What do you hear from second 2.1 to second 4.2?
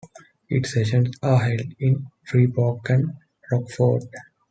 Freeport and Rockford.